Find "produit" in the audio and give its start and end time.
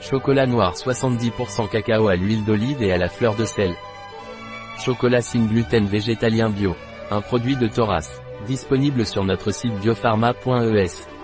7.20-7.56